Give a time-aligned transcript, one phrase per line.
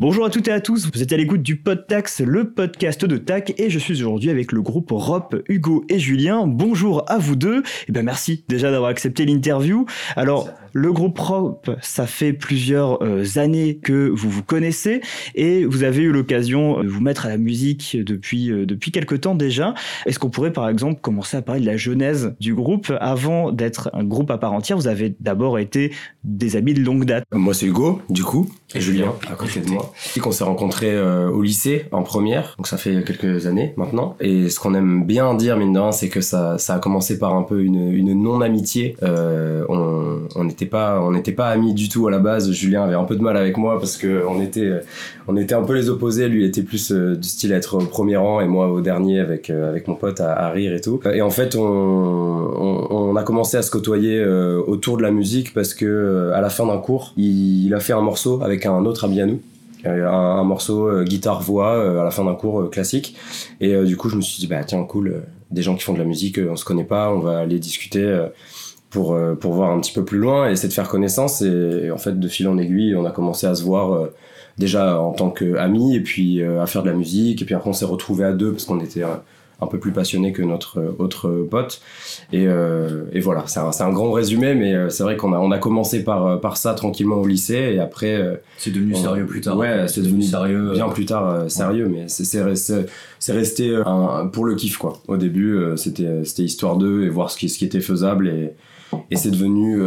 [0.00, 3.16] Bonjour à toutes et à tous, vous êtes à l'écoute du Podtax, le podcast de
[3.16, 6.46] TAC, et je suis aujourd'hui avec le groupe Rop, Hugo et Julien.
[6.46, 9.86] Bonjour à vous deux, et eh ben merci déjà d'avoir accepté l'interview.
[10.14, 15.00] Alors, le groupe Rop, ça fait plusieurs euh, années que vous vous connaissez,
[15.34, 19.20] et vous avez eu l'occasion de vous mettre à la musique depuis, euh, depuis quelques
[19.20, 19.74] temps déjà.
[20.06, 23.90] Est-ce qu'on pourrait par exemple commencer à parler de la genèse du groupe avant d'être
[23.92, 24.76] un groupe à part entière?
[24.76, 25.92] Vous avez d'abord été
[26.24, 27.24] des amis de longue date.
[27.32, 29.92] Moi c'est Hugo, du coup, et Julien, à côté de moi.
[30.24, 34.14] On s'est rencontrés euh, au lycée en première, donc ça fait quelques années maintenant.
[34.20, 37.18] Et ce qu'on aime bien dire, mine de rien, c'est que ça, ça a commencé
[37.18, 38.94] par un peu une, une non-amitié.
[39.02, 42.50] Euh, on n'était on n'était pas amis du tout à la base.
[42.50, 44.72] Julien avait un peu de mal avec moi parce que on était,
[45.26, 46.28] on était un peu les opposés.
[46.28, 49.50] Lui était plus euh, du style être au premier rang et moi au dernier avec
[49.50, 51.00] euh, avec mon pote à, rire et tout.
[51.12, 56.30] Et en fait, on, a commencé à se côtoyer autour de la musique parce que
[56.32, 59.26] à la fin d'un cours, il, a fait un morceau avec un autre ami à
[59.26, 59.40] nous
[59.84, 63.16] un, un, morceau euh, guitare voix euh, à la fin d'un cours euh, classique
[63.60, 65.98] et du coup je me suis dit bah tiens cool des gens qui font de
[65.98, 68.26] la musique on se connaît pas on va aller discuter
[68.90, 71.98] pour pour voir un petit peu plus loin et essayer de faire connaissance et, en
[71.98, 74.08] fait de fil en aiguille on a commencé à se voir
[74.56, 77.74] déjà en tant qu'amis et puis à faire de la musique et puis après on
[77.74, 79.04] s'est retrouvé à deux parce qu'on était
[79.60, 81.80] un peu plus passionné que notre euh, autre pote.
[82.32, 85.38] Et, euh, et voilà, c'est un, un, grand résumé, mais euh, c'est vrai qu'on a,
[85.38, 88.40] on a commencé par, par ça tranquillement au lycée et après.
[88.56, 89.56] c'est devenu sérieux plus tard.
[89.56, 90.72] Ouais, c'est devenu sérieux.
[90.74, 92.84] Bien plus tard, sérieux, mais c'est resté,
[93.18, 95.00] c'est resté un, pour le kiff, quoi.
[95.08, 98.52] Au début, c'était c'était histoire d'eux et voir ce qui, ce qui était faisable et,
[99.10, 99.80] et c'est devenu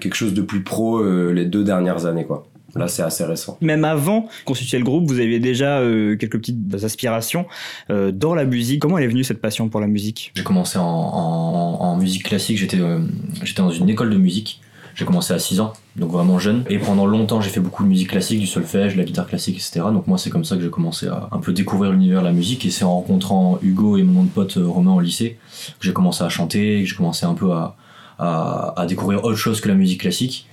[0.00, 2.46] quelque chose de plus pro les deux dernières années, quoi.
[2.76, 3.56] Là, c'est assez récent.
[3.60, 7.46] Même avant de constituer le groupe, vous aviez déjà euh, quelques petites aspirations
[7.90, 8.82] euh, dans la musique.
[8.82, 10.32] Comment elle est venue cette passion pour la musique?
[10.34, 12.58] J'ai commencé en, en, en, musique classique.
[12.58, 12.98] J'étais euh,
[13.44, 14.60] j'étais dans une école de musique.
[14.94, 16.64] J'ai commencé à 6 ans, donc vraiment jeune.
[16.68, 19.56] Et pendant longtemps, j'ai fait beaucoup de musique classique, du solfège, de la guitare classique,
[19.56, 19.86] etc.
[19.92, 22.32] Donc moi, c'est comme ça que j'ai commencé à un peu découvrir l'univers de la
[22.32, 22.64] musique.
[22.64, 25.36] Et c'est en rencontrant Hugo et mon autre pote euh, Romain au lycée
[25.78, 27.76] que j'ai commencé à chanter, que j'ai commencé un peu à,
[28.18, 30.46] à, à découvrir autre chose que la musique classique.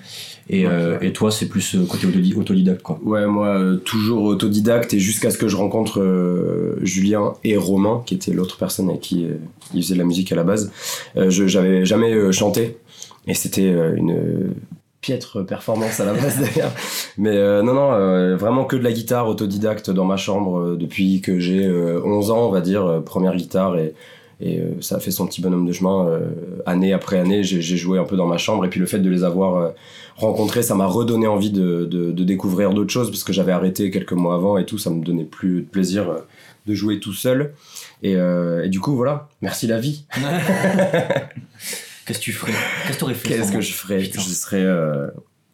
[0.49, 2.99] Et, euh, et toi, c'est plus euh, côté autodidacte, quoi.
[3.03, 8.15] Ouais, moi, euh, toujours autodidacte et jusqu'à ce que je rencontre Julien et Romain, qui
[8.15, 9.25] était l'autre personne avec qui
[9.73, 10.71] il faisait de la musique à la base.
[11.15, 12.77] je j'avais jamais chanté
[13.27, 14.53] et c'était une
[15.01, 16.71] piètre performance à la base d'ailleurs.
[17.17, 21.69] Mais non, non, vraiment que de la guitare autodidacte dans ma chambre depuis que j'ai
[21.69, 23.77] 11 ans, on va dire, première guitare.
[23.77, 23.93] Et
[24.41, 26.21] et euh, ça a fait son petit bonhomme de chemin euh,
[26.65, 27.43] année après année.
[27.43, 28.65] J'ai joué un peu dans ma chambre.
[28.65, 29.69] Et puis le fait de les avoir euh,
[30.15, 33.91] rencontrés ça m'a redonné envie de, de, de découvrir d'autres choses parce que j'avais arrêté
[33.91, 34.79] quelques mois avant et tout.
[34.79, 36.15] Ça me donnait plus de plaisir
[36.65, 37.53] de jouer tout seul.
[38.01, 39.29] Et, et du coup voilà.
[39.41, 40.05] Merci la vie
[42.11, 44.65] qu'est-ce que tu ferais qu'est-ce que tu aurais fait qu'est-ce que je ferais je serais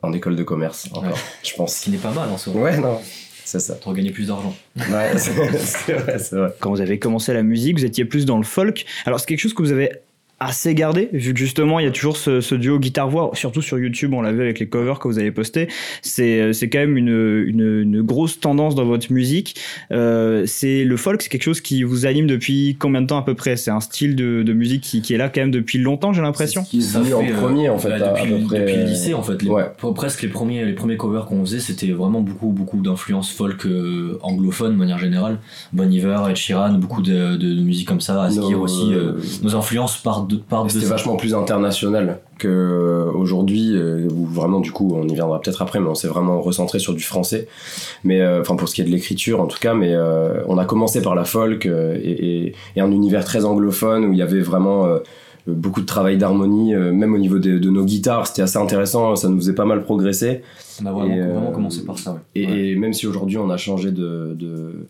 [0.01, 2.77] en école de commerce encore je pense ce qui n'est pas mal en soi ouais
[2.77, 2.99] non
[3.47, 3.75] c'est ça.
[3.75, 4.53] Pour gagner plus d'argent.
[4.75, 6.53] Ouais, c'est vrai, c'est vrai.
[6.59, 8.85] Quand vous avez commencé la musique, vous étiez plus dans le folk.
[9.05, 9.89] Alors, c'est quelque chose que vous avez
[10.39, 13.79] assez gardé, vu que justement il y a toujours ce, ce duo guitare-voix, surtout sur
[13.79, 15.67] YouTube, on l'a vu avec les covers que vous avez postés.
[16.01, 17.09] C'est c'est quand même une,
[17.47, 19.59] une, une, grosse tendance dans votre musique.
[19.91, 23.23] Euh, c'est le folk, c'est quelque chose qui vous anime depuis combien de temps à
[23.23, 23.57] peu près?
[23.57, 26.21] C'est un style de, de musique qui, qui, est là quand même depuis longtemps, j'ai
[26.21, 26.63] l'impression?
[26.63, 27.89] Qui venu en euh, premier en fait.
[27.89, 28.59] Bah, depuis, à peu près...
[28.59, 29.41] depuis, le lycée en fait.
[29.41, 29.65] Les, ouais.
[29.95, 34.19] Presque les premiers les premiers covers qu'on faisait, c'était vraiment beaucoup beaucoup d'influence folk euh,
[34.21, 35.39] anglophone de manière générale.
[35.73, 38.21] Bon Iver, Ed Sheeran, beaucoup de, de, de musique comme ça.
[38.23, 38.93] Askir aussi.
[38.93, 40.26] Euh, nos influences partent
[40.69, 45.41] c'était vachement plus international que euh, aujourd'hui euh, où vraiment du coup on y viendra
[45.41, 47.47] peut-être après mais on s'est vraiment recentré sur du français.
[48.03, 49.95] Mais euh, enfin pour ce qui est de l'écriture en tout cas mais
[50.47, 54.21] on a commencé par la folk et, et, un univers très anglophone où il y
[54.21, 54.87] avait vraiment
[55.47, 59.29] beaucoup de travail d'harmonie même au niveau de, de nos guitares c'était assez intéressant ça
[59.29, 60.41] nous faisait pas mal progresser.
[60.81, 62.19] On a vraiment, vraiment commencé par ça ouais.
[62.35, 64.87] et, même si aujourd'hui on a changé de, de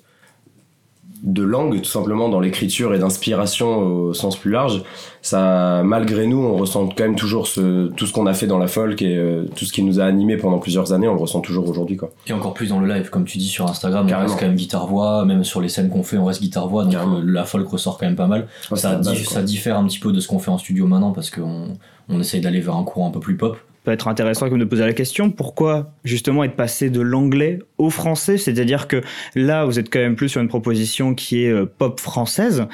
[1.23, 4.83] de langue tout simplement dans l'écriture et d'inspiration au sens plus large
[5.22, 8.57] ça malgré nous on ressent quand même toujours ce, tout ce qu'on a fait dans
[8.57, 11.19] la folk et euh, tout ce qui nous a animé pendant plusieurs années on le
[11.19, 12.11] ressent toujours aujourd'hui quoi.
[12.28, 14.25] Et encore plus dans le live comme tu dis sur Instagram Carrément.
[14.25, 16.67] on reste quand même guitare voix même sur les scènes qu'on fait on reste guitare
[16.67, 18.47] voix donc euh, la folk ressort quand même pas mal.
[18.72, 21.11] Ouais, ça, base, ça diffère un petit peu de ce qu'on fait en studio maintenant
[21.11, 21.78] parce qu'on
[22.09, 24.66] on essaye d'aller vers un courant un peu plus pop peut être intéressant comme de
[24.66, 25.31] poser la question.
[25.31, 28.37] Pourquoi justement être passé de l'anglais au français?
[28.37, 29.01] C'est-à-dire que
[29.34, 32.59] là vous êtes quand même plus sur une proposition qui est euh, pop française.
[32.59, 32.67] Ouais.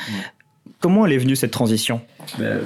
[0.80, 2.02] comment elle est venue cette transition?
[2.40, 2.62] Ben,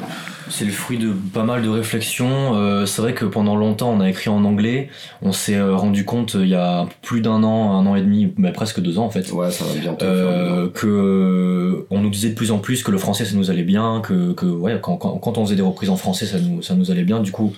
[0.49, 2.55] c'est le fruit de pas mal de réflexions.
[2.55, 4.87] Euh, c'est vrai que pendant longtemps on a écrit en anglais.
[5.21, 8.33] On s'est euh, rendu compte il y a plus d'un an un an et demi
[8.37, 9.29] mais presque deux ans en fait.
[9.33, 12.91] Ouais, ça va bientôt euh, que euh, on nous disait de plus en plus que
[12.91, 15.61] le français ça nous allait bien que, que ouais quand, quand, quand on faisait des
[15.63, 17.19] reprises en français ça nous, ça nous allait bien.
[17.19, 17.53] Du coup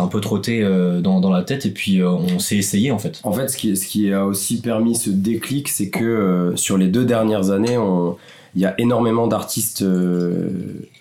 [0.00, 0.62] un peu trotté
[1.02, 3.20] dans, dans la tête et puis on s'est essayé en fait.
[3.24, 6.88] En fait, ce qui, ce qui a aussi permis ce déclic, c'est que sur les
[6.88, 8.16] deux dernières années, on
[8.54, 10.50] il y a énormément d'artistes euh,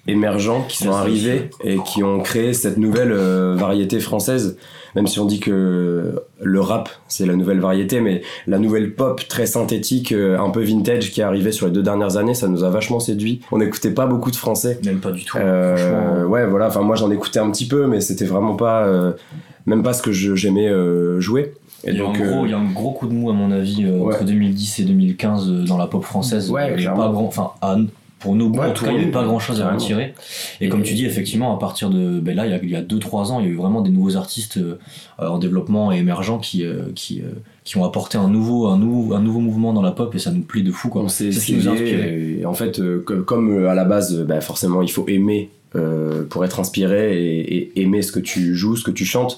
[0.07, 4.57] émergents qui sont arrivés et qui ont créé cette nouvelle euh, variété française.
[4.95, 9.27] Même si on dit que le rap c'est la nouvelle variété, mais la nouvelle pop
[9.27, 12.47] très synthétique, euh, un peu vintage qui est arrivée sur les deux dernières années, ça
[12.47, 13.41] nous a vachement séduit.
[13.51, 14.79] On n'écoutait pas beaucoup de français.
[14.85, 15.37] Même pas du tout.
[15.37, 16.67] ouais, voilà.
[16.67, 18.87] Enfin, moi j'en écoutais un petit peu, mais c'était vraiment pas,
[19.65, 20.69] même pas ce que j'aimais
[21.19, 21.53] jouer.
[21.83, 23.33] Et il, y a un gros, il y a un gros coup de mou à
[23.33, 26.51] mon avis entre 2010 et 2015 dans la pop française.
[26.51, 27.51] Ouais, il pas grand, enfin
[28.21, 30.13] pour nous, en tout cas, il n'y avait pas grand chose à retirer.
[30.61, 33.39] Et, comme tu dis, effectivement, à partir de ben là, il y a 2-3 ans,
[33.39, 34.77] il y a eu vraiment des nouveaux artistes euh,
[35.17, 37.31] en développement et émergents qui, euh, qui, euh,
[37.63, 40.31] qui ont apporté un nouveau, un, nouveau, un nouveau mouvement dans la pop et ça
[40.31, 40.91] nous plaît de fou.
[41.07, 42.37] C'est ce qui nous a inspiré.
[42.39, 42.79] Et en fait,
[43.25, 45.49] comme à la base, ben forcément, il faut aimer
[46.29, 49.37] pour être inspiré et, et, aimer ce que tu joues, ce que tu chantes.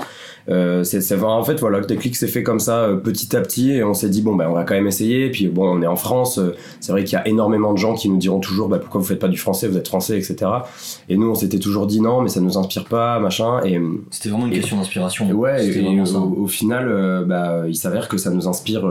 [0.50, 3.72] Euh, c'est en fait voilà le déclic s'est fait comme ça euh, petit à petit
[3.72, 5.88] et on s'est dit bon ben on va quand même essayer puis bon on est
[5.88, 8.68] en France euh, c'est vrai qu'il y a énormément de gens qui nous diront toujours
[8.68, 10.52] bah, pourquoi vous faites pas du français vous êtes français etc
[11.08, 13.80] et nous on s'était toujours dit non mais ça nous inspire pas machin et
[14.12, 15.32] c'était vraiment une question d'inspiration.
[15.32, 18.86] Ouais et, au, final bah, il s'avère que ça nous inspire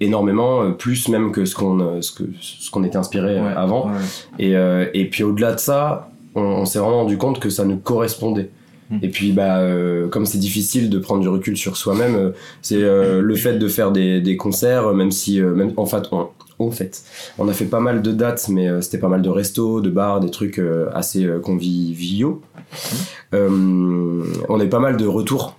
[0.00, 3.90] énormément plus même que ce qu'on ce que ce qu'on était inspiré avant.
[4.38, 8.50] Et, et puis au-delà de ça on s'est vraiment rendu compte que ça nous correspondait
[8.90, 8.98] Mm.
[9.02, 12.30] Et puis, bah, euh, comme c'est difficile de prendre du recul sur soi-même, euh,
[12.62, 16.28] c'est euh, le fait de faire des, des concerts, même si, même, en fait, on,
[16.58, 17.02] en fait,
[17.38, 20.20] on a fait pas mal de dates, mais c'était pas mal de restos, de bars,
[20.20, 20.60] des trucs
[20.92, 22.42] assez conviviaux.
[23.32, 24.22] Mm.
[24.48, 25.56] on a eu pas mal de retours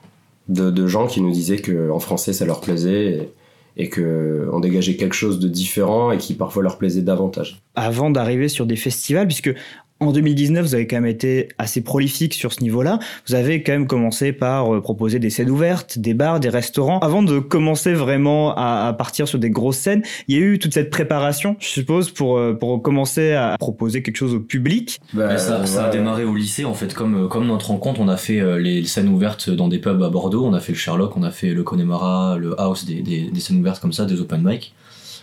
[0.48, 3.06] de, de gens qui nous disaient qu'en français ça leur plaisait.
[3.08, 3.34] Et,
[3.78, 7.62] et qu'on dégageait quelque chose de différent et qui parfois leur plaisait davantage.
[7.76, 9.54] Avant d'arriver sur des festivals, puisque
[10.00, 13.00] en 2019, vous avez quand même été assez prolifique sur ce niveau-là.
[13.28, 17.00] Vous avez quand même commencé par euh, proposer des scènes ouvertes, des bars, des restaurants.
[17.00, 20.74] Avant de commencer vraiment à, partir sur des grosses scènes, il y a eu toute
[20.74, 25.02] cette préparation, je suppose, pour, euh, pour commencer à proposer quelque chose au public.
[25.14, 26.94] Bah, ça, ça, a démarré au lycée, en fait.
[26.94, 30.10] Comme, comme notre rencontre, on a fait euh, les scènes ouvertes dans des pubs à
[30.10, 30.46] Bordeaux.
[30.46, 33.40] On a fait le Sherlock, on a fait le Connemara, le House, des, des, des
[33.42, 34.74] scènes ouvertes comme ça, des open mic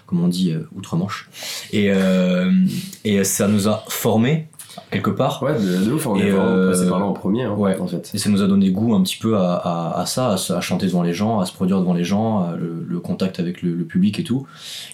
[0.06, 1.28] comme on dit outre-Manche.
[1.72, 1.90] Et,
[3.04, 4.46] et ça nous a formés
[4.90, 5.42] quelque part.
[5.42, 7.78] Ouais, de, ouf, on est euh, par là en premier, hein, ouais.
[7.78, 8.10] en fait.
[8.14, 10.86] Et ça nous a donné goût un petit peu à, à, à ça, à, chanter
[10.86, 14.24] devant les gens, à se produire devant les gens, le, contact avec le, public et
[14.24, 14.46] tout.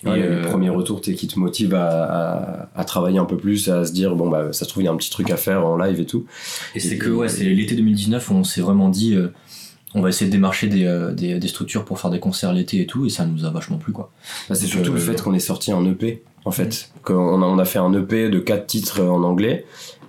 [0.04, 3.84] et le euh, premier retour, qui te motive à, à, travailler un peu plus, à
[3.84, 5.64] se dire, bon, bah, ça se trouve, il y a un petit truc à faire
[5.64, 6.26] en live et tout.
[6.74, 9.28] Et, c'est que, ouais, c'est l'été 2019 où on s'est vraiment dit, euh,
[9.94, 12.86] on va essayer de démarcher des, des, des, structures pour faire des concerts l'été et
[12.86, 14.10] tout, et ça nous a vachement plu, quoi.
[14.48, 16.90] Bah, c'est surtout le fait qu'on est sorti en EP en fait.
[17.08, 19.64] On a, on a fait un EP de quatre titres en anglais.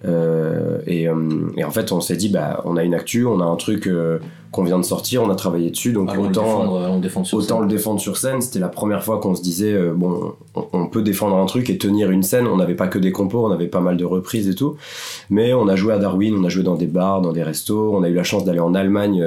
[0.05, 3.39] Euh, et, euh, et, en fait, on s'est dit, bah, on a une actu, on
[3.39, 4.19] a un truc euh,
[4.53, 7.99] qu'on vient de sortir, on a travaillé dessus, donc autant, le défendre, autant le défendre
[7.99, 8.39] sur scène.
[8.39, 10.33] C'était la première fois qu'on se disait, bon,
[10.71, 12.47] on, peut défendre un truc et tenir une scène.
[12.47, 14.77] On n'avait pas que des compos, on avait pas mal de reprises et tout.
[15.29, 17.93] Mais on a joué à Darwin, on a joué dans des bars, dans des restos.
[17.93, 19.25] On a eu la chance d'aller en Allemagne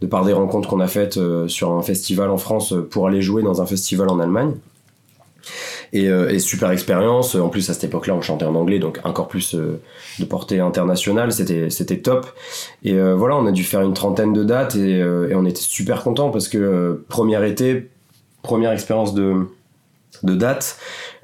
[0.00, 1.18] de par des rencontres qu'on a faites
[1.48, 4.52] sur un festival en France pour aller jouer dans un festival en Allemagne.
[5.92, 7.34] Et, euh, et, super expérience.
[7.34, 9.80] En plus, à cette époque-là, on chantait en anglais, donc encore plus euh,
[10.18, 11.32] de portée internationale.
[11.32, 12.26] C'était, c'était top.
[12.84, 15.60] Et euh, voilà, on a dû faire une trentaine de dates et, et on était
[15.60, 17.88] super contents parce que premier été,
[18.42, 19.46] première expérience de,
[20.22, 20.78] de date.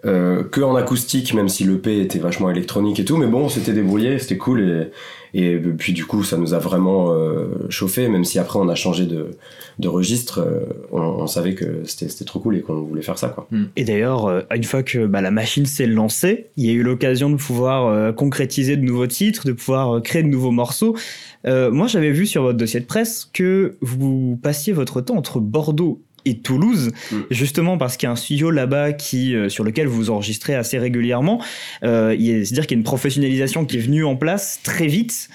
[0.05, 3.45] Euh, que en acoustique, même si le P était vachement électronique et tout, mais bon,
[3.45, 4.91] on s'était débrouillé, c'était cool et,
[5.39, 8.75] et puis du coup, ça nous a vraiment euh, chauffé, même si après on a
[8.75, 9.33] changé de,
[9.79, 13.29] de registre, euh, on, savait que c'était trop cool et qu'on voulait faire ça.
[13.29, 13.47] Quoi.
[13.51, 13.65] Mm.
[13.77, 16.83] Et d'ailleurs, euh, une fois que bah, la machine s'est lancée, il y a eu
[16.83, 20.97] l'occasion de pouvoir concrétiser de nouveaux titres, de pouvoir créer de nouveaux morceaux.
[21.45, 26.01] moi, j'avais vu sur votre dossier de presse que vous passiez votre temps entre Bordeaux
[26.27, 27.17] et Toulouse, mm.
[27.31, 30.79] justement parce qu'il y a un studio là-bas qui euh, sur lequel vous enregistrez assez
[30.79, 31.43] régulièrement.
[31.85, 35.29] Euh, C'est-à-dire qu'il y a une professionnalisation qui est venue en place très vite.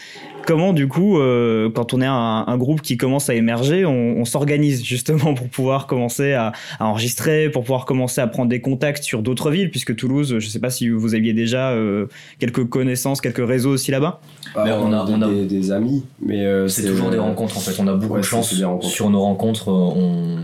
[0.45, 4.17] Comment du coup, euh, quand on est un, un, groupe qui commence à émerger, on,
[4.17, 8.61] on s'organise justement pour pouvoir commencer à, à, enregistrer, pour pouvoir commencer à prendre des
[8.61, 12.07] contacts sur d'autres villes, puisque Toulouse, je ne sais pas si vous aviez déjà euh,
[12.39, 14.21] quelques connaissances, quelques réseaux aussi là-bas.
[14.55, 17.61] Bah, on, a, on a des, des amis, mais euh, c'est toujours des rencontres en
[17.61, 17.79] fait.
[17.79, 19.69] On a beaucoup de chance sur nos rencontres.
[19.69, 20.39] On,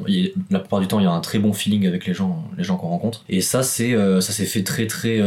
[0.50, 2.64] la plupart du temps, il y a un très bon feeling avec les gens, les
[2.64, 3.24] gens qu'on rencontre.
[3.30, 5.20] Et ça, c'est ça s'est fait très très,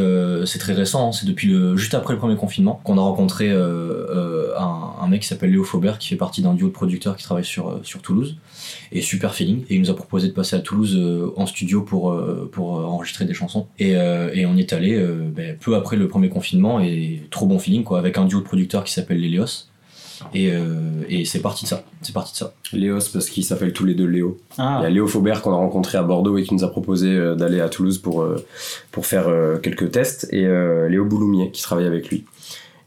[0.46, 1.08] c'est très récent.
[1.08, 1.12] Hein.
[1.12, 3.50] C'est depuis le juste après le premier confinement qu'on a rencontré
[4.60, 7.44] un, mec qui s'appelle Léo Faubert qui fait partie d'un duo de producteurs qui travaille
[7.44, 8.36] sur, euh, sur Toulouse
[8.92, 11.82] et super feeling et il nous a proposé de passer à Toulouse euh, en studio
[11.82, 14.98] pour, euh, pour enregistrer des chansons et, et on y est allé
[15.34, 18.44] ben, peu après le premier confinement et trop bon feeling quoi avec un duo de
[18.44, 19.66] producteurs qui s'appelle Lélios
[20.34, 20.50] Et,
[21.08, 21.84] et c'est parti de ça.
[22.02, 22.54] C'est parti de ça.
[22.72, 24.38] Léos parce qu'ils s'appellent tous les deux Léo.
[24.58, 24.78] Ah.
[24.80, 27.34] Il y a Léo Faubert qu'on a rencontré à Bordeaux et qui nous a proposé
[27.36, 28.26] d'aller à Toulouse pour
[28.90, 29.26] pour faire
[29.62, 30.46] quelques tests et
[30.88, 32.24] Léo Bouloumier qui travaille avec lui.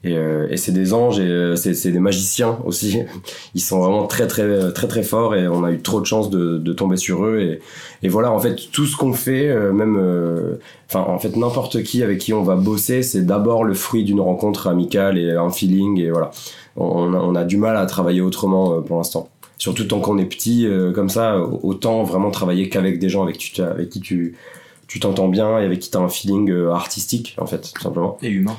[0.06, 3.00] Et, euh, et c'est des anges et euh, c'est des magiciens aussi.
[3.56, 6.30] Ils sont vraiment très très très très forts et on a eu trop de chance
[6.30, 7.60] de, tomber sur eux
[8.02, 9.98] et, voilà en fait tout ce qu'on fait, euh, même
[10.90, 14.20] enfin en fait n'importe qui avec qui on va bosser, c'est d'abord le fruit d'une
[14.20, 16.32] rencontre amicale et un feeling et voilà.
[16.76, 19.30] On a, du mal à travailler autrement pour l'instant.
[19.60, 24.02] Surtout tant qu'on est petit comme ça, autant vraiment travailler qu'avec des gens avec qui
[24.02, 24.36] tu
[24.88, 28.18] tu t'entends bien et avec qui tu as un feeling artistique en fait tout simplement.
[28.22, 28.58] Et humain.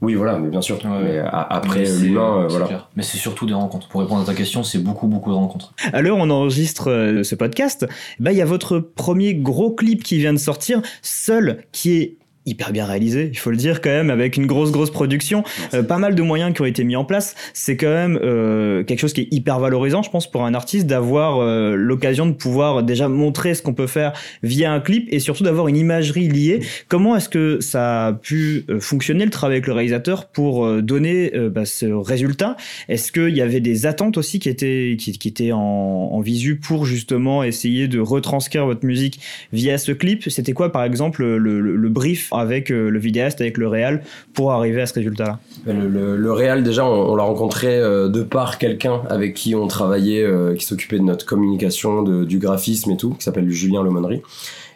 [0.00, 0.78] Oui, voilà, mais bien sûr.
[1.02, 2.88] mais après, l'humain, euh, voilà.
[2.96, 3.88] Mais c'est surtout des rencontres.
[3.88, 5.74] Pour répondre à ta question, c'est beaucoup, beaucoup de rencontres.
[5.92, 7.86] À l'heure où on enregistre euh, ce podcast,
[8.20, 12.16] bah, il y a votre premier gros clip qui vient de sortir, Seul, qui est
[12.48, 15.82] hyper bien réalisé, il faut le dire quand même, avec une grosse grosse production, euh,
[15.82, 17.34] pas mal de moyens qui ont été mis en place.
[17.52, 20.86] C'est quand même euh, quelque chose qui est hyper valorisant, je pense, pour un artiste
[20.86, 24.12] d'avoir euh, l'occasion de pouvoir déjà montrer ce qu'on peut faire
[24.42, 26.60] via un clip et surtout d'avoir une imagerie liée.
[26.88, 31.64] Comment est-ce que ça a pu fonctionner le travail avec le réalisateur pour donner bah,
[31.64, 32.56] ce résultat?
[32.88, 36.56] Est-ce qu'il y avait des attentes aussi qui étaient qui, qui étaient en, en visu
[36.56, 39.20] pour justement essayer de retranscrire votre musique
[39.52, 40.28] via ce clip?
[40.28, 44.02] C'était quoi par exemple le, le, le brief avec euh, le vidéaste, avec le réal,
[44.34, 48.58] pour arriver à ce résultat-là le, le, réal, déjà, on, l'a rencontré euh, de par
[48.58, 52.96] quelqu'un avec qui on travaillait, euh, qui s'occupait de notre communication, de, du graphisme et
[52.96, 54.22] tout, qui s'appelle Julien Lemonnery.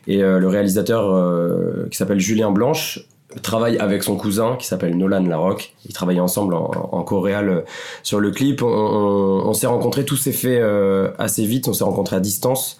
[0.09, 2.99] Et le réalisateur qui s'appelle Julien Blanche
[3.40, 5.74] travaille avec son cousin qui s'appelle Nolan Larocque.
[5.86, 7.60] Ils travaillaient ensemble en, en coréal euh,
[8.02, 8.62] sur le clip.
[8.62, 11.68] On, on, s'est rencontrés, tout s'est fait euh, assez vite.
[11.68, 12.78] On s'est rencontrés à distance.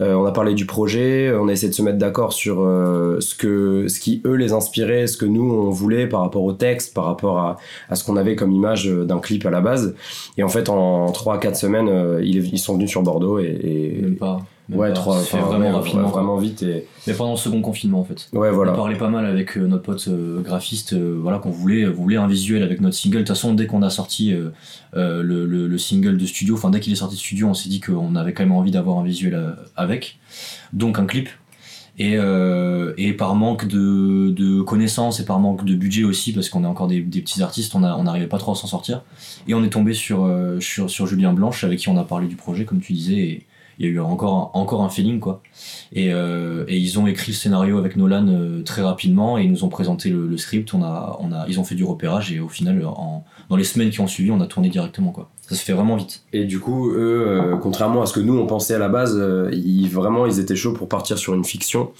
[0.00, 1.32] Euh, on a parlé du projet.
[1.34, 5.06] On a essayé de se mettre d'accord sur ce que, ce qui eux les inspirait,
[5.06, 7.56] ce que nous on voulait par rapport au texte, par rapport à,
[7.88, 9.94] à ce qu'on avait comme image d'un clip à la base.
[10.36, 14.18] Et en fait, en 3-4 semaines, ils, ils, sont venus sur Bordeaux et, et
[14.72, 16.62] ouais, trois, vraiment rapidement, vraiment vite.
[16.62, 16.86] Et...
[17.06, 18.28] Mais pendant le second confinement en fait.
[18.32, 18.72] Ouais, voilà.
[18.72, 22.16] On parlait pas mal avec euh, notre pote euh, graphiste, euh, voilà, qu'on voulait, voulait
[22.16, 23.18] un visuel avec notre single.
[23.18, 26.80] De toute façon, dès qu'on a sorti le, le, le, single de studio, enfin dès
[26.80, 29.04] qu'il est sorti de studio, on s'est dit qu'on avait quand même envie d'avoir un
[29.04, 30.18] visuel avec,
[30.72, 31.28] donc un clip.
[31.98, 32.16] Et,
[32.96, 36.66] et par manque de, de connaissances et par manque de budget aussi, parce qu'on est
[36.66, 39.02] encore des, des petits artistes, on n'arrivait on pas trop à s'en sortir.
[39.46, 42.36] Et on est tombé sur, sur, sur Julien Blanche, avec qui on a parlé du
[42.36, 43.18] projet, comme tu disais.
[43.18, 43.46] Et,
[43.80, 45.42] il y a eu encore un, encore un feeling quoi.
[45.92, 49.50] Et, euh, et ils ont écrit le scénario avec Nolan euh, très rapidement et ils
[49.50, 50.74] nous ont présenté le, script.
[50.74, 53.64] On a on a ils ont fait du repérage et au final en, dans les
[53.64, 55.30] semaines qui ont suivi on a tourné directement quoi.
[55.40, 56.22] Ça se fait vraiment vite.
[56.34, 59.18] Et du coup eux euh, contrairement à ce que nous on pensait à la base
[59.50, 61.90] ils vraiment ils étaient chauds pour partir sur une fiction.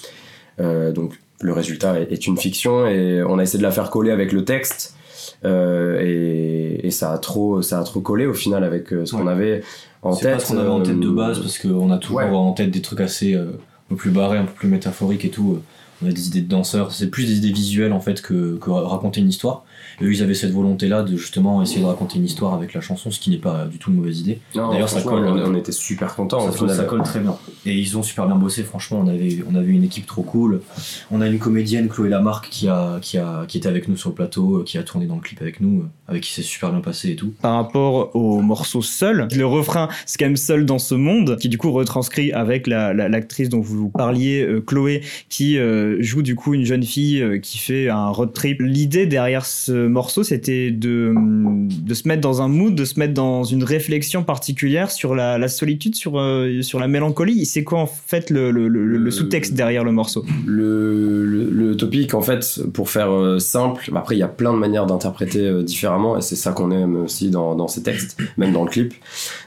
[0.59, 4.33] Donc le résultat est, une fiction et on a essayé de la faire coller avec
[4.33, 4.95] le texte
[5.43, 9.63] et, et, ça a trop ça a trop collé au final avec ce qu'on avait
[10.02, 10.33] en tête.
[10.33, 12.83] Pas ce qu'on avait en tête de base parce qu'on a toujours en tête des
[12.83, 15.61] trucs assez euh, un peu plus barrés, un peu plus métaphoriques et tout.
[16.02, 18.71] On a des idées de danseurs, c'est plus des idées visuelles en fait que, que
[18.71, 19.64] raconter une histoire
[20.03, 23.11] eux, ils avaient cette volonté-là de justement essayer de raconter une histoire avec la chanson,
[23.11, 24.41] ce qui n'est pas du tout une mauvaise idée.
[24.55, 25.27] D'ailleurs, ça colle.
[25.27, 26.51] On, était super contents.
[26.53, 27.37] Ça, ça, colle très bien.
[27.67, 28.63] Et ils ont super bien bossé.
[28.63, 30.63] Franchement, on avait, on avait une équipe trop cool.
[31.11, 34.11] On a une comédienne, Chloé Lamarck, qui a, qui a, qui était avec nous sur
[34.11, 36.81] le plateau, qui a tourné dans le clip avec nous, avec qui c'est super bien
[36.81, 37.33] passé et tout.
[37.43, 41.49] Par rapport au morceau seul, le refrain, c'est quand même seul dans ce monde, qui
[41.49, 46.35] du coup retranscrit avec la, l'actrice dont vous parliez, euh, Chloé, qui euh, joue du
[46.35, 48.61] coup une jeune fille euh, qui fait un road trip.
[48.61, 53.15] L'idée derrière ce morceau, c'était de, de se mettre dans un mood, de se mettre
[53.15, 57.47] dans une réflexion particulière sur la, la solitude, sur, euh, sur la mélancolie.
[57.47, 60.25] C'est quoi en fait le, le, le, sous-texte derrière le morceau?
[60.47, 64.87] le, topic, en fait, pour faire euh, simple, après il y a plein de manières
[64.87, 68.65] d'interpréter euh, différemment, et c'est ça qu'on aime aussi dans, dans ces textes, même dans
[68.65, 68.93] le clip,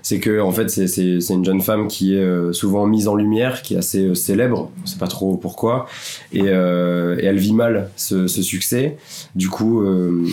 [0.01, 3.75] c'est que en fait c'est une jeune femme qui est souvent mise en lumière, qui
[3.75, 5.86] est assez célèbre, on sait pas trop pourquoi,
[6.32, 8.98] et, et elle vit mal ce, ce succès.
[9.36, 9.84] Du coup,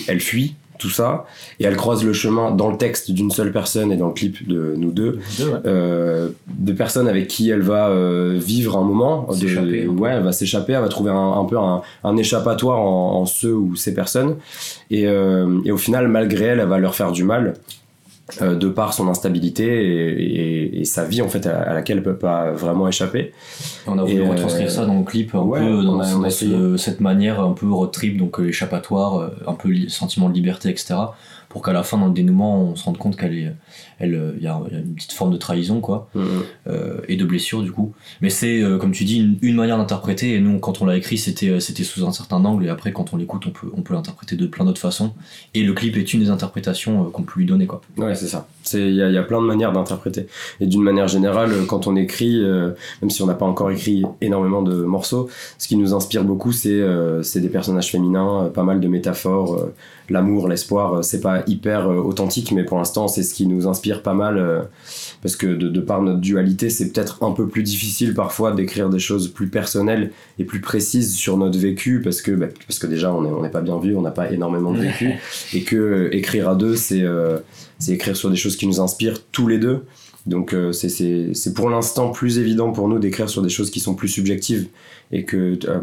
[0.08, 1.26] elle fuit tout ça
[1.60, 4.49] et elle croise le chemin dans le texte d'une seule personne et dans le clip
[4.49, 5.20] de nous deux
[5.66, 10.10] euh, de personnes avec qui elle va euh, vivre un moment de, ouais.
[10.10, 14.37] elle va s'échapper elle va trouver un, peu un, échappatoire en, ceux ou ces personnes
[14.90, 17.54] et, euh, et au final malgré elle elle va leur faire du mal
[18.42, 22.50] euh, de par son instabilité et, sa vie en fait à, laquelle elle peut pas
[22.52, 23.32] vraiment échapper.
[23.87, 27.52] On a voulu retranscrire euh, ça dans le clip un peu dans, cette manière un
[27.52, 30.94] peu road trip donc euh, échappatoire, un peu sentiment de liberté etc.
[31.50, 33.52] pour qu'à la fin dans le dénouement on se rende compte qu'elle est
[33.99, 36.25] elle il y, a une petite forme de trahison quoi Mhm.
[36.69, 37.92] euh, et de blessure du coup
[38.23, 40.97] mais c'est euh, comme tu dis une, une manière d'interpréter et nous quand on l'a
[40.97, 43.69] écrit c'était euh, c'était sous un certain angle et après quand on l'écoute on peut
[43.76, 45.12] on peut l'interpréter de plein d'autres façons
[45.52, 48.28] et le clip est une des interprétations euh, qu'on peut lui donner quoi Ouais, c'est
[48.28, 48.47] ça.
[48.62, 50.26] C'est il y a, y a plein de manières d'interpréter.
[50.61, 52.71] Et d'une manière générale, euh, quand on écrit, euh,
[53.02, 55.28] même si on n'a pas encore écrit énormément de morceaux,
[55.59, 58.87] ce qui nous inspire beaucoup, c'est euh, c'est des personnages féminins, euh, pas mal de
[58.88, 59.75] métaphores, euh,
[60.11, 60.95] l'amour, l'espoir.
[60.95, 64.14] euh, C'est pas hyper euh, authentique, mais pour l'instant, c'est ce qui nous inspire pas
[64.14, 64.37] mal.
[64.38, 64.62] euh,
[65.23, 68.88] parce que de, de par notre dualité, c'est peut-être un peu plus difficile parfois d'écrire
[68.90, 72.87] des choses plus personnelles et plus précises sur notre vécu, parce que bah, parce que
[72.87, 75.11] déjà on est on n'est pas bien vu, on n'a pas énormément de vécu,
[75.55, 77.38] et que écrire à deux, c'est euh,
[77.88, 79.85] écrire sur des choses qui nous inspirent tous les deux.
[80.26, 83.95] Donc euh, c'est- pour l'instant plus évident pour nous d'écrire sur des choses qui sont
[83.95, 84.69] plus subjectives
[85.12, 85.81] et que euh,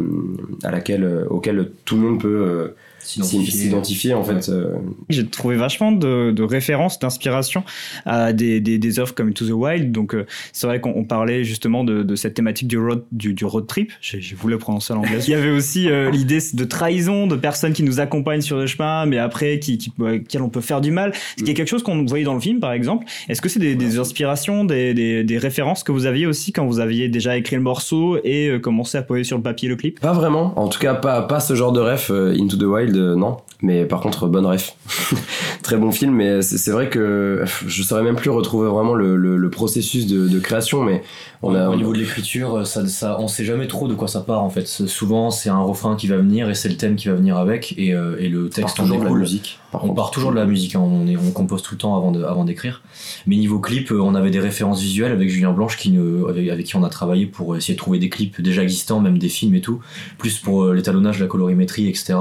[0.63, 2.71] à laquelle euh, auxquelles tout le monde peut
[3.07, 3.59] S'identifier.
[3.59, 4.49] s'identifier en fait.
[4.49, 4.73] euh,
[5.09, 7.63] J'ai trouvé vachement de, de références, d'inspiration
[8.05, 9.91] à des, des, des œuvres comme To the Wild.
[9.91, 13.33] Donc, euh, c'est vrai qu'on on parlait justement de, de cette thématique du road, du,
[13.33, 13.91] du road trip.
[14.01, 15.19] J'ai j'ai voulu le prononcer en anglais.
[15.25, 18.67] Il y avait aussi euh, l'idée de trahison, de personnes qui nous accompagnent sur le
[18.67, 21.13] chemin, mais après, qui, qui, euh, qui on peut faire du mal.
[21.37, 23.05] Ce qui est quelque chose qu'on voyait dans le film, par exemple?
[23.29, 26.65] Est-ce que c'est des, des inspirations, des, des, des références que vous aviez aussi quand
[26.65, 29.75] vous aviez déjà écrit le morceau et euh, commencé à poser sur le papier le
[29.75, 29.99] clip?
[29.99, 32.96] Pas vraiment, en tout cas pas, pas ce genre de ref, euh, Into the Wild,
[32.97, 33.37] euh, non.
[33.61, 34.75] Mais par contre, bonne ref.
[35.63, 39.35] Très bon film, mais c'est vrai que je saurais même plus retrouver vraiment le, le,
[39.35, 41.01] le processus de, de création, mais
[41.41, 41.67] on a...
[41.69, 44.49] au niveau de l'écriture, ça, ça, on sait jamais trop de quoi ça part en
[44.49, 44.67] fait.
[44.67, 47.73] Souvent, c'est un refrain qui va venir et c'est le thème qui va venir avec
[47.77, 49.59] et, euh, et le part texte toujours de la musique.
[49.71, 49.95] Par On contre.
[50.01, 50.79] part toujours de la musique, hein.
[50.81, 52.81] on, est, on compose tout le temps avant de- avant d'écrire.
[53.25, 56.47] Mais niveau clip, euh, on avait des références visuelles avec Julien Blanche qui ne- avec,
[56.49, 59.29] avec qui on a travaillé pour essayer de trouver des clips déjà existants, même des
[59.29, 59.79] films et tout.
[60.19, 62.15] Plus pour euh, l'étalonnage, la colorimétrie, etc.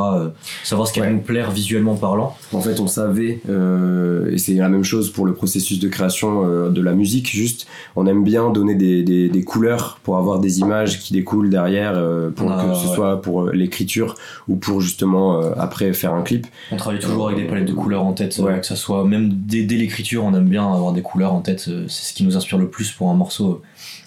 [0.67, 1.13] savoir ce qui va Ouais.
[1.13, 2.37] nous plaire visuellement parlant.
[2.53, 6.43] En fait, on savait, euh, et c'est la même chose pour le processus de création
[6.45, 10.41] euh, de la musique, juste, on aime bien donner des, des, des couleurs pour avoir
[10.41, 12.95] des images qui découlent derrière, euh, pour Ah, que ce ouais.
[12.95, 14.17] soit pour l'écriture
[14.49, 16.47] ou pour justement après faire un clip.
[16.73, 18.59] On travaille toujours avec des palettes de couleurs en tête, Ouais.
[18.61, 21.61] que ça soit même dès, dès l'écriture, on aime bien avoir des couleurs en tête.
[21.89, 23.63] C'est ce qui nous inspire le plus pour un morceau.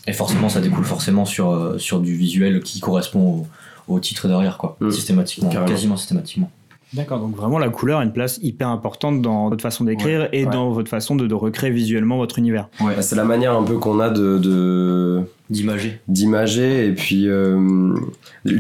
[0.08, 3.48] Et forcément, ça découle forcément sur, sur du visuel qui correspond au,
[3.90, 4.78] au titre derrière, quoi.
[4.80, 4.92] Mm.
[4.92, 5.70] Systématiquement, Carrément.
[5.72, 6.50] quasiment systématiquement.
[6.92, 10.46] D'accord, donc vraiment la couleur a une place hyper importante dans votre façon d'écrire et
[10.46, 10.52] ouais.
[10.52, 12.68] dans votre façon de, de recréer visuellement votre univers.
[12.80, 16.00] Bah, c'est la manière un peu qu'on a de, de D'imager.
[16.08, 17.94] d'imager et puis euh,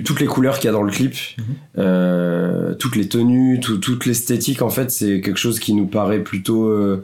[0.05, 1.43] toutes les couleurs qu'il y a dans le clip, Mhm.
[1.79, 6.19] euh, toutes les tenues, tout- toute l'esthétique en fait c'est quelque chose qui nous paraît
[6.19, 7.03] plutôt euh,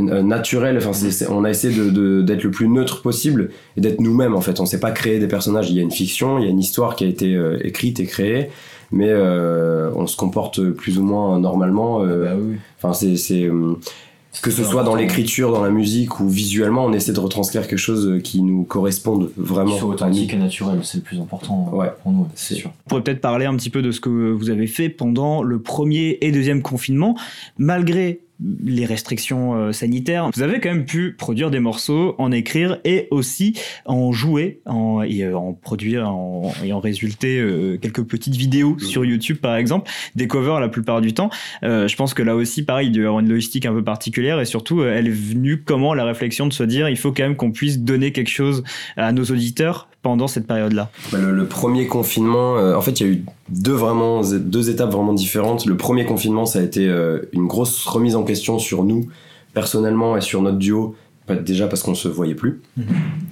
[0.00, 0.76] naturel.
[0.76, 4.00] Enfin, c'est- c'est- on a essayé de- de- d'être le plus neutre possible et d'être
[4.00, 4.60] nous-mêmes en fait.
[4.60, 5.70] On s'est pas créé des personnages.
[5.70, 8.00] Il y a une fiction, il y a une histoire qui a été euh, écrite
[8.00, 8.50] et créée,
[8.92, 12.02] mais euh, on se comporte plus ou moins normalement.
[12.02, 12.56] euh, Bah oui.
[12.82, 13.74] Enfin, c'est c'est, euh,
[14.42, 17.78] que ce soit dans l'écriture, dans la musique ou visuellement, on essaie de retranscrire quelque
[17.78, 19.76] chose qui nous corresponde vraiment.
[19.78, 21.86] Soit authentique et naturel, c'est le plus important Ouais.
[22.02, 22.70] pour nous, C'est- c'est sûr.
[22.86, 25.60] On pourrait peut-être parler un petit peu de ce que vous avez fait pendant le
[25.60, 27.16] premier et deuxième confinement.
[27.58, 32.78] Malgré les restrictions euh, sanitaires, vous avez quand même pu produire des morceaux, en écrire
[32.84, 38.02] et aussi en jouer, en, et euh, en produire en, et en résulter euh, quelques
[38.02, 41.30] petites vidéos sur YouTube par exemple, des covers la plupart du temps.
[41.62, 44.40] Je pense que là aussi, pareil, il doit y avoir une logistique un peu particulière
[44.40, 47.36] et surtout, elle est venue comment la réflexion de se dire il faut quand même
[47.36, 48.64] qu'on puisse donner quelque chose
[48.96, 50.90] à nos auditeurs pendant cette période-là.
[51.10, 54.70] Bah, Le, le premier confinement, euh, en fait, il y a eu deux vraiment deux
[54.70, 55.64] étapes vraiment différentes.
[55.64, 59.08] Le premier confinement, ça a été euh, une grosse remise en question sur nous
[59.54, 60.94] personnellement et sur notre duo.
[61.46, 62.60] Déjà parce qu'on se voyait plus.
[62.76, 62.84] Mhm.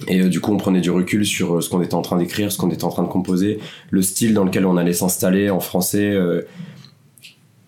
[0.07, 2.51] Et euh, du coup, on prenait du recul sur ce qu'on était en train d'écrire,
[2.51, 3.59] ce qu'on était en train de composer,
[3.91, 6.17] le style dans lequel on allait s'installer en français,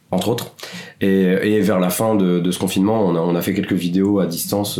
[0.09, 0.55] entre autres.
[0.99, 3.73] Et, et vers la fin de, de ce confinement, on a, on a fait quelques
[3.73, 4.79] vidéos à distance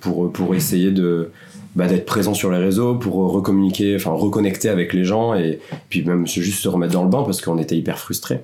[0.00, 1.30] pour, pour essayer de
[1.74, 5.58] bah, d'être présent sur les réseaux, pour recommuniquer, enfin reconnecter avec les gens et
[5.88, 8.40] puis même juste se remettre dans le bain parce qu'on était hyper frustrés.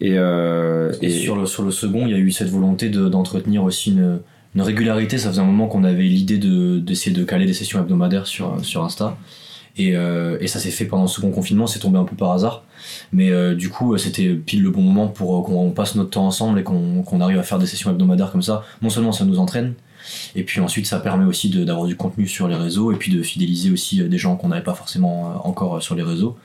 [0.00, 3.64] Et, euh, sur le, sur le second, il y a eu cette volonté de- d'entretenir
[3.64, 4.18] aussi une,
[4.54, 5.16] une régularité.
[5.16, 8.62] Ça faisait un moment qu'on avait l'idée de- d'essayer de, caler des sessions hebdomadaires sur,
[8.64, 9.16] sur Insta.
[9.78, 12.32] Et, euh, et ça s'est fait pendant le second confinement, c'est tombé un peu par
[12.32, 12.64] hasard.
[13.12, 16.10] Mais euh, du coup, euh, c'était pile le bon moment pour euh, qu'on passe notre
[16.10, 18.64] temps ensemble et qu'on qu'on arrive à faire des sessions hebdomadaires comme ça.
[18.82, 19.74] Non seulement ça nous entraîne,
[20.34, 23.22] et puis ensuite ça permet aussi d'avoir du contenu sur les réseaux et puis de
[23.22, 26.36] fidéliser aussi euh, des gens qu'on n'avait pas forcément euh, encore euh, sur les réseaux.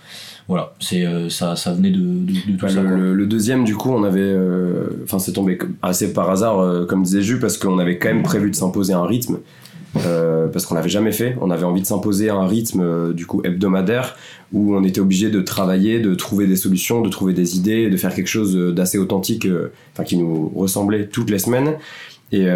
[0.48, 2.82] Voilà, c'est ça, ça venait de, de, de tout ça.
[2.82, 4.20] le, deuxième, du coup, on avait.
[4.22, 8.10] euh, Enfin, c'est tombé assez par hasard, euh, comme disait Jus, parce qu'on avait quand
[8.10, 9.38] même prévu de s'imposer un rythme.
[10.06, 11.38] euh, parce qu'on l'avait jamais fait.
[11.42, 14.16] On avait envie de s'imposer un rythme euh, du coup hebdomadaire
[14.54, 17.96] où on était obligé de travailler, de trouver des solutions, de trouver des idées, de
[17.98, 19.48] faire quelque chose d'assez authentique,
[19.94, 21.76] enfin qui nous ressemblait toutes les semaines.
[22.32, 22.48] Et,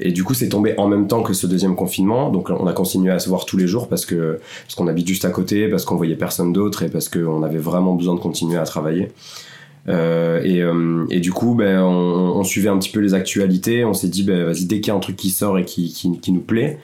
[0.00, 2.30] et, du coup, c'est tombé en même temps que ce deuxième confinement.
[2.30, 5.08] Donc, on a continué à se voir tous les jours parce que parce qu'on habite
[5.08, 8.20] juste à côté, parce qu'on voyait personne d'autre et parce qu'on avait vraiment besoin de
[8.20, 9.08] continuer à travailler.
[9.88, 13.84] Euh, et, euh, et, du coup, ben, on, suivait un petit peu les actualités.
[13.84, 15.92] On s'est dit, ben, vas-y, dès qu'il y a un truc qui sort et qui,
[15.92, 16.78] qui nous plaît,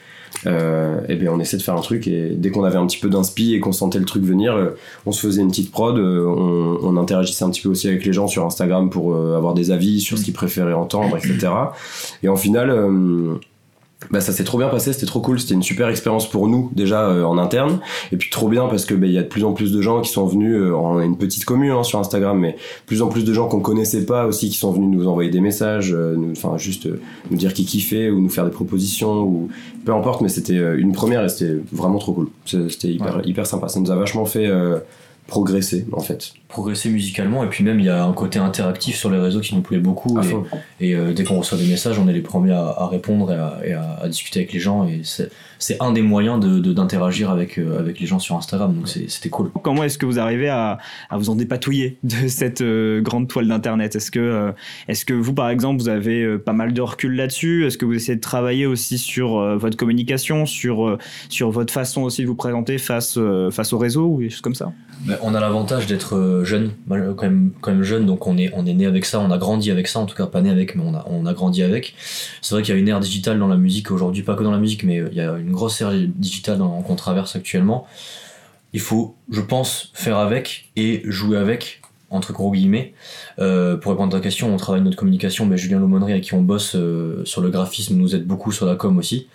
[0.46, 2.06] euh, et ben on essaie de faire un truc.
[2.06, 4.76] Et dès qu'on avait un petit peu d'inspi et qu'on sentait le truc venir, euh,
[5.06, 5.98] on se faisait une petite prod.
[5.98, 9.70] On, on, interagissait un petit peu aussi avec les gens sur Instagram pour avoir des
[9.70, 11.48] avis sur ce qu'ils préféraient entendre, etc.
[12.22, 12.70] Et en final,
[14.10, 16.70] bah ça s'est trop bien passé, c'était trop cool, c'était une super expérience pour nous
[16.74, 17.80] déjà euh, en interne.
[18.12, 19.82] Et puis trop bien parce que bah, il y a de plus en plus de
[19.82, 22.56] gens qui sont venus euh, on a une petite commune hein, sur Instagram mais
[22.86, 25.40] plus en plus de gens qu'on connaissait pas aussi qui sont venus nous envoyer des
[25.40, 26.88] messages euh, enfin juste
[27.30, 29.48] nous dire qui kiffaient ou nous faire des propositions ou
[29.84, 32.28] peu importe mais c'était une première et c'était vraiment trop cool.
[32.44, 33.68] C'était hyper hyper sympa.
[33.68, 34.48] Ça nous a vachement fait
[35.28, 36.32] progresser en fait.
[36.48, 39.54] Progresser musicalement et puis même il y a un côté interactif sur les réseaux qui
[39.54, 40.18] nous plaît beaucoup
[40.80, 43.30] et, euh, dès qu'on reçoit des messages on est les premiers à, répondre
[43.62, 47.78] et, à, discuter avec les gens et c'est un des moyens d'interagir de, avec, euh,
[47.78, 49.50] avec les gens sur Instagram donc c'était cool.
[49.62, 50.78] Comment est-ce que vous arrivez à,
[51.12, 53.94] vous en dépatouiller de cette euh, grande toile d'internet?
[53.96, 54.54] Est-ce que,
[54.88, 57.66] est que vous par exemple vous avez pas mal de recul là-dessus?
[57.66, 60.96] Est-ce que vous essayez de travailler aussi sur votre communication, sur,
[61.28, 63.18] sur votre façon aussi de vous présenter face,
[63.50, 64.72] face au réseau ou des choses comme ça?
[65.22, 68.86] On a l'avantage d'être euh, jeune, quand même, jeune, donc on est, on est né
[68.86, 70.94] avec ça, on a grandi avec ça, en tout cas pas né avec, mais on
[70.94, 71.94] a, on a grandi avec.
[72.42, 74.52] C'est vrai qu'il y a une ère digitale dans la musique aujourd'hui, pas que dans
[74.52, 77.86] la musique, mais il y a une grosse ère digitale qu'on traverse actuellement.
[78.72, 82.94] Il faut, je pense, faire avec et jouer avec, entre gros guillemets.
[83.38, 86.34] Euh, pour répondre à ta question, on travaille notre communication, mais Julien Lomonnery avec qui
[86.34, 89.28] on bosse euh, sur le graphisme nous aide beaucoup sur la com aussi.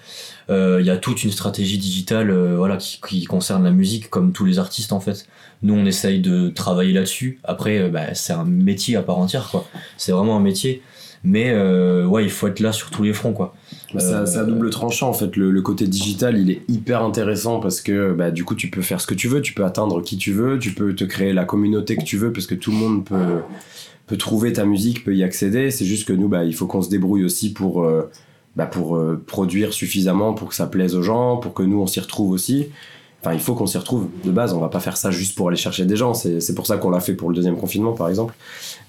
[0.49, 4.59] Il y a toute une stratégie digitale voilà, qui, concerne la musique, comme tous les
[4.59, 5.25] artistes en fait
[5.63, 7.39] nous, on essaye de travailler là-dessus.
[7.43, 9.65] Après, euh, bah, c'est un métier à part entière, quoi.
[9.97, 10.83] C'est vraiment un métier.
[11.23, 13.55] Mais euh, ouais, il faut être là sur tous les fronts, quoi.
[13.93, 15.35] Bah, c'est à double tranchant en fait.
[15.35, 18.99] Le, côté digital, il est hyper intéressant parce que bah, du coup, tu peux faire
[18.99, 21.45] ce que tu veux, tu peux atteindre qui tu veux, tu peux te créer la
[21.45, 23.41] communauté que tu veux parce que tout le monde peut,
[24.07, 25.71] peut trouver ta musique, peut y accéder.
[25.71, 28.09] C'est juste que nous, bah, il faut qu'on se débrouille aussi pour, euh,
[28.55, 31.99] bah, pour produire suffisamment pour que ça plaise aux gens, pour que nous on s'y
[31.99, 32.67] retrouve aussi.
[33.23, 34.53] Enfin, il faut qu'on s'y retrouve de base.
[34.53, 36.13] On va pas faire ça juste pour aller chercher des gens.
[36.13, 38.33] C'est pour ça qu'on l'a fait pour le deuxième confinement, par exemple.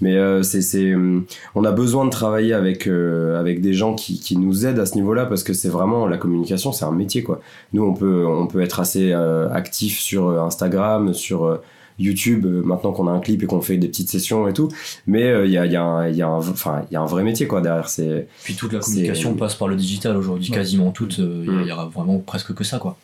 [0.00, 1.20] Mais euh, c'est, euh,
[1.54, 4.86] on a besoin de travailler avec euh, avec des gens qui, qui nous aident à
[4.86, 7.40] ce niveau-là parce que c'est vraiment la communication, c'est un métier quoi.
[7.72, 11.60] Nous, on peut on peut être assez actif sur Instagram, sur
[11.98, 14.68] YouTube maintenant qu'on a un clip et qu'on fait des petites sessions et tout
[15.07, 17.22] mais il y a y a y a un enfin il y a un vrai
[17.22, 21.18] métier quoi derrière c'est puis toute la communication passe par le digital aujourd'hui quasiment toute
[21.18, 22.96] il y, a vraiment presque que ça quoi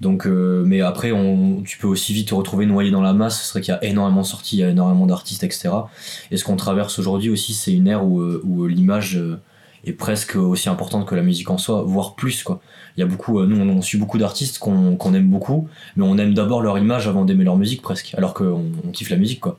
[0.00, 3.44] donc, euh, mais après, on, tu peux aussi vite te retrouver noyé dans la masse.
[3.44, 5.70] C'est vrai qu'il y a énormément de sorties, il y a énormément d'artistes, etc.
[6.30, 9.38] Et ce qu'on traverse aujourd'hui aussi, c'est une ère où, euh, où l'image euh,
[9.84, 12.60] est presque aussi importante que la musique en soi, voire plus, quoi.
[12.96, 16.34] Il y a beaucoup, nous, on, suit beaucoup d'artistes qu'on aime beaucoup, mais on aime
[16.34, 18.14] d'abord leur image avant d'aimer leur musique, presque.
[18.16, 19.58] Alors qu'on on kiffe la musique, quoi.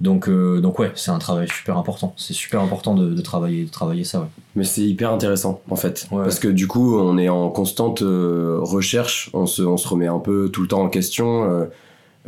[0.00, 2.14] Donc, euh, donc ouais, c'est un travail super important.
[2.16, 4.20] C'est super important de, travailler, de travailler ça.
[4.20, 4.26] Ouais.
[4.56, 8.58] Mais c'est hyper intéressant en fait, parce que du coup, on est en constante euh,
[8.60, 11.44] recherche, on se, on se remet un peu tout le temps en question.
[11.50, 11.66] Euh,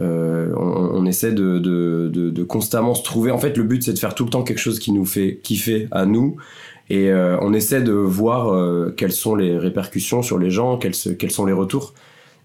[0.00, 3.30] on, essaie de, constamment se trouver.
[3.30, 5.40] En fait, le but c'est de faire tout le temps quelque chose qui nous fait
[5.42, 6.36] kiffer à nous.
[6.90, 11.52] Et on essaie de voir quelles sont les répercussions sur les gens, quels, sont les
[11.52, 11.94] retours.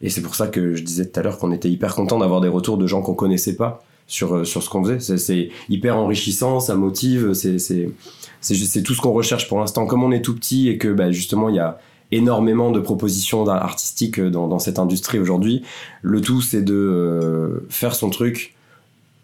[0.01, 2.41] Et c'est pour ça que je disais tout à l'heure qu'on était hyper content d'avoir
[2.41, 5.17] des retours de gens qu'on connaissait pas sur, euh, sur ce qu'on faisait.
[5.17, 9.85] C'est hyper enrichissant, ça motive, c'est tout ce qu'on recherche pour l'instant.
[9.85, 11.79] Comme on est tout petit et que bah, justement il y a
[12.11, 15.63] énormément de propositions artistiques dans, dans cette industrie aujourd'hui,
[16.01, 18.55] le tout c'est de euh, faire son truc,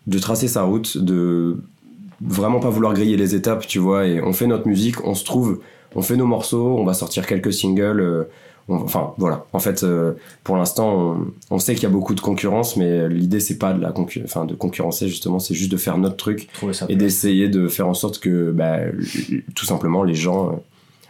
[0.08, 1.58] de tracer sa route, de
[2.22, 5.24] vraiment pas vouloir griller les étapes, tu vois, et on fait notre musique, on se
[5.24, 5.62] trouve,
[5.96, 8.00] on fait nos morceaux, on va sortir quelques singles.
[8.00, 8.24] Euh,
[8.70, 9.46] enfin voilà.
[9.52, 11.18] En fait euh, pour l'instant
[11.50, 13.94] on, sait qu'il y a beaucoup de concurrence mais l'idée c'est pas de la
[14.24, 15.40] enfin de concurrencer justement.
[15.40, 16.48] C'est juste de faire notre truc
[16.88, 18.78] et d'essayer de faire en sorte que bah,
[19.54, 20.56] tout simplement les gens euh,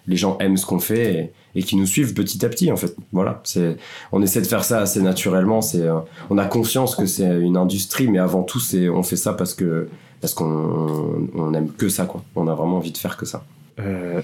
[0.07, 2.95] les gens aiment ce qu'on fait et, qui nous suivent petit à petit en fait.
[3.11, 3.77] Voilà c'est
[4.11, 7.57] on essaie de faire ça assez naturellement c'est euh, on a conscience que c'est une
[7.57, 9.87] industrie mais avant tout c'est on fait ça parce que
[10.21, 12.23] parce qu'on on aime que ça quoi.
[12.35, 13.43] On a vraiment envie de faire que ça.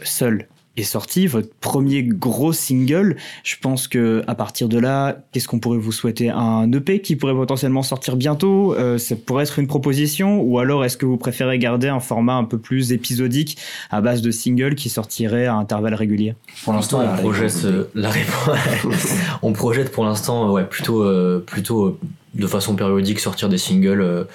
[0.03, 3.17] Seul est sorti, votre premier gros single.
[3.43, 6.29] Je pense que à partir de là, qu'est-ce qu'on pourrait vous souhaiter?
[6.29, 10.41] Un EP qui pourrait potentiellement sortir bientôt euh, Ça pourrait être une proposition?
[10.41, 13.57] Ou alors est-ce que vous préférez garder un format un peu plus épisodique
[13.91, 16.35] à base de singles qui sortirait à intervalles réguliers?
[16.63, 18.57] Pour l'instant, on projette euh, la réponse.
[19.41, 21.97] on projette pour l'instant, ouais, plutôt, euh, plutôt
[22.35, 24.27] de façon périodique sortir des singles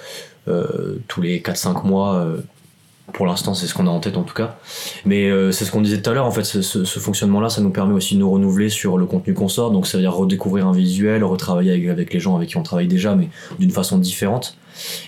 [1.07, 2.27] tous les 4-5 mois
[3.15, 4.57] pour l'instant, c'est ce qu'on a en tête en tout cas.
[5.05, 7.61] Mais euh, c'est ce qu'on disait tout à l'heure, en fait, ce, ce, fonctionnement-là, ça
[7.61, 9.71] nous permet aussi de nous renouveler sur le contenu qu'on sort.
[9.71, 12.89] Donc ça veut dire redécouvrir un visuel, retravailler avec, les gens avec qui on travaille
[12.89, 14.57] déjà, mais d'une façon différente.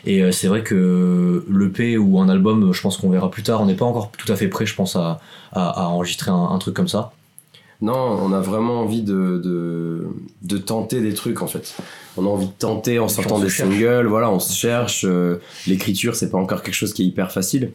[0.06, 3.62] Et euh, c'est vrai que l'EP ou un album, je pense qu'on verra plus tard.
[3.62, 5.20] On n'est pas encore tout à fait prêt, je pense, à,
[5.52, 7.12] à, enregistrer un, truc comme ça.
[7.82, 10.08] Non, on a vraiment envie de, de,
[10.44, 11.76] de, tenter des trucs en fait.
[12.16, 15.06] On a envie de tenter en sortant des singles, voilà, on se cherche.
[15.06, 17.72] Euh, l'écriture, c'est pas encore quelque chose qui est hyper facile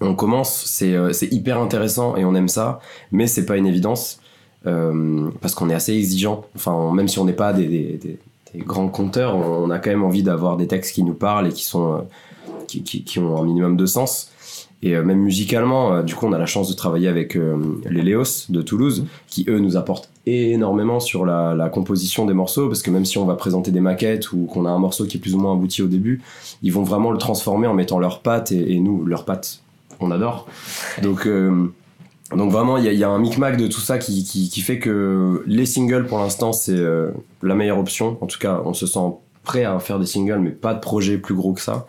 [0.00, 2.80] on commence, euh, c'est hyper intéressant et on aime ça,
[3.12, 4.18] mais c'est pas une évidence
[4.66, 6.44] euh, parce qu'on est assez exigeant.
[6.56, 8.18] Enfin, même si on n'est pas des,
[8.58, 11.64] grands conteurs, on, a quand même envie d'avoir des textes qui nous parlent et qui
[11.64, 11.98] sont euh,
[12.66, 14.30] qui, ont un minimum de sens.
[14.82, 18.60] Et même musicalement, du coup, on a la chance de travailler avec les Léos de
[18.60, 23.16] Toulouse, qui eux nous apportent énormément sur la, composition des morceaux, parce que même si
[23.16, 25.54] on va présenter des maquettes ou qu'on a un morceau qui est plus ou moins
[25.54, 26.20] abouti au début,
[26.62, 29.63] ils vont vraiment le transformer en mettant leurs pattes et, et nous, leurs pattes
[30.00, 30.46] on adore.
[31.02, 31.66] Donc, euh,
[32.34, 35.66] donc vraiment, il y, a un micmac de tout ça qui, qui, fait que les
[35.66, 37.10] singles, pour l'instant, c'est euh,
[37.42, 38.18] la meilleure option.
[38.20, 38.98] En tout cas, on se sent
[39.44, 41.86] prêt à faire des singles, mais pas de projet plus gros que ça.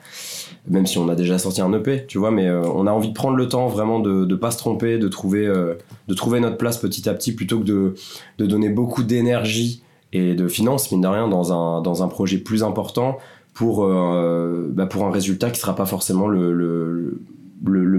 [0.68, 3.10] Même si on a déjà sorti un EP, tu vois, mais euh, on a envie
[3.10, 6.58] de prendre le temps vraiment de ne pas se tromper, de trouver, de trouver notre
[6.58, 7.96] place petit à petit plutôt que de,
[8.38, 12.38] de donner beaucoup d'énergie et de finances, mine de rien, dans un, dans un projet
[12.38, 13.18] plus important
[13.54, 17.22] pour, bah pour un résultat qui sera pas forcément le,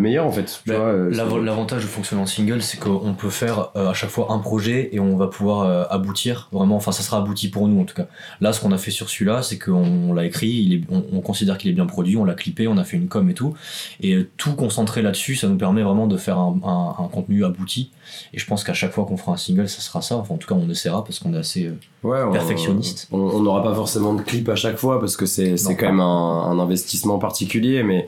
[0.06, 0.62] meilleur en fait.
[0.66, 4.28] Bah, euh, l'avantage de fonctionner en single, c'est qu'on peut faire euh, à chaque fois
[4.30, 6.76] un projet et on va pouvoir euh, aboutir vraiment.
[6.76, 8.06] Enfin, ça sera abouti pour nous en tout cas.
[8.40, 11.58] Là, ce qu'on a fait sur celui-là, c'est qu'on l'a écrit, il est, on, considère
[11.58, 13.54] qu'il est bien produit, on l'a clippé, on a fait une com et tout.
[14.00, 17.90] Et tout concentré là-dessus, ça nous permet vraiment de faire un, contenu abouti.
[18.32, 20.16] Et je pense qu'à chaque fois qu'on fera un single, ça sera ça.
[20.16, 21.70] Enfin, en tout cas, on essaiera parce qu'on est assez
[22.02, 23.08] perfectionniste.
[23.10, 26.50] On n'aura pas forcément de clip à chaque fois parce que c'est quand même un,
[26.50, 28.06] un investissement particulier, mais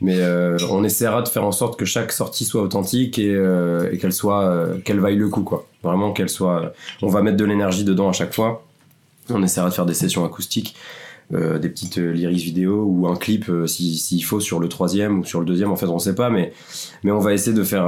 [0.00, 3.90] mais euh, on essaiera de faire en sorte que chaque sortie soit authentique et, euh,
[3.92, 5.66] et qu'elle soit euh, qu'elle vaille le coup quoi.
[5.82, 8.64] Vraiment qu'elle soit on va mettre de l'énergie dedans à chaque fois.
[9.28, 10.74] On essaiera de faire des sessions acoustiques
[11.30, 15.24] des petites euh, lyrics vidéo ou un clip euh, s'il faut sur le troisième ou
[15.24, 16.52] sur le deuxième en fait on sait pas mais
[17.04, 17.86] mais on va essayer de faire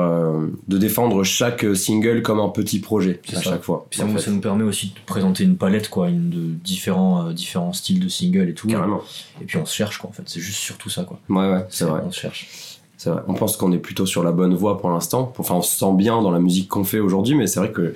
[0.69, 4.65] de défendre chaque single comme un petit projet à chaque fois ça, ça, nous permet
[4.65, 8.69] aussi de présenter une palette quoi une de différents différents styles de singles et tout.
[8.69, 9.03] Carrément.
[9.41, 10.23] et puis on se cherche quoi en fait.
[10.27, 11.19] C'est juste surtout ça quoi.
[11.29, 12.01] Ouais ouais c'est vrai.
[12.05, 12.79] on se cherche.
[13.05, 13.23] Vrai.
[13.27, 15.33] On pense qu'on est plutôt sur la bonne voie pour l'instant.
[15.39, 17.95] Enfin, on se sent bien dans la musique qu'on fait aujourd'hui, mais c'est vrai que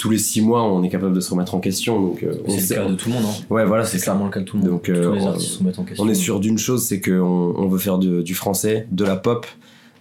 [0.00, 2.00] tous les six mois, on est capable de se remettre en question.
[2.00, 3.24] Donc, euh, c'est le cas de tout le monde.
[3.26, 3.44] Hein.
[3.50, 4.70] Ouais, voilà, c'est clairement le cas de tout le monde.
[4.70, 6.02] Donc, tous les euh, artistes se remettent en question.
[6.02, 9.46] On est sûr d'une chose, c'est qu'on on veut faire du français, de la pop,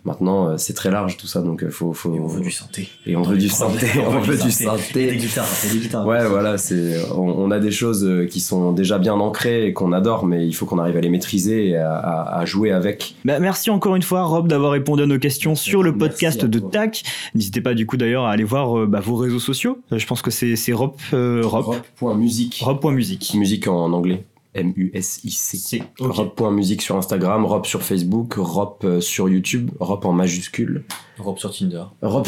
[0.05, 2.15] Maintenant, euh, c'est très large tout ça, donc euh, faut, faut.
[2.15, 2.87] Et on veut du synthé.
[3.05, 3.87] Et on veut du synthé.
[4.07, 5.07] On veut du synthé.
[5.11, 6.07] Des guitares, des guitares.
[6.07, 6.95] Ouais, voilà, c'est.
[7.15, 10.53] On, a des choses euh, qui sont déjà bien ancrées et qu'on adore, mais il
[10.53, 13.15] faut qu'on arrive à les maîtriser et à, jouer avec.
[13.25, 16.59] Bah, merci encore une fois, Rob, d'avoir répondu à nos questions sur le podcast de
[16.59, 17.03] TAC.
[17.35, 19.79] N'hésitez pas du coup d'ailleurs à aller voir bah, vos réseaux sociaux.
[19.91, 20.93] Je pense que c'est Rob.
[21.11, 21.75] Rob.
[21.99, 22.61] Rob.musique.
[22.63, 23.33] Rob.musique.
[23.35, 24.23] Musique en anglais.
[24.55, 25.83] M-U-S-I-C.
[25.99, 26.79] Okay.
[26.79, 30.85] Sur Instagram, Rop sur Facebook, Rop euh, sur YouTube, Rop en majuscule.
[31.19, 31.83] Rop sur Tinder.
[32.01, 32.27] Rop.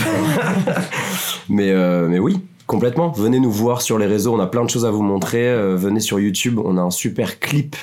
[1.49, 3.09] mais, euh, mais oui, complètement.
[3.09, 5.49] Venez nous voir sur les réseaux, on a plein de choses à vous montrer.
[5.49, 7.75] Euh, venez sur YouTube, on a un super clip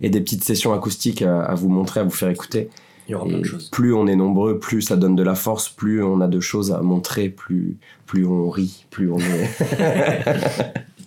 [0.00, 2.70] et des petites sessions acoustiques à, vous montrer, à vous faire écouter.
[3.06, 3.68] Il y aura plein de choses.
[3.70, 6.72] Plus on est nombreux, plus ça donne de la force, plus on a de choses
[6.72, 7.76] à montrer, plus,
[8.06, 9.50] plus on rit, plus on est.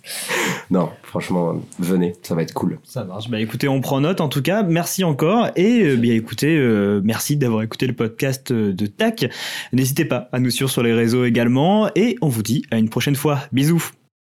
[0.70, 2.78] non, franchement, venez, ça va être cool.
[2.84, 3.28] Ça marche.
[3.28, 4.62] Bah écoutez, on prend note en tout cas.
[4.62, 5.48] Merci encore.
[5.56, 9.30] Et euh, bien écoutez, euh, merci d'avoir écouté le podcast euh, de TAC.
[9.72, 11.90] N'hésitez pas à nous suivre sur les réseaux également.
[11.96, 13.40] Et on vous dit à une prochaine fois.
[13.52, 13.90] Bisous.